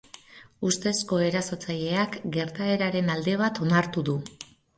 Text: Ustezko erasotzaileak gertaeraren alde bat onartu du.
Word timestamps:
Ustezko 0.69 1.19
erasotzaileak 1.25 2.17
gertaeraren 2.39 3.13
alde 3.19 3.37
bat 3.45 3.61
onartu 3.69 4.07
du. 4.11 4.19